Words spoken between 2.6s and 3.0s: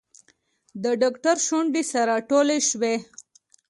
شوې.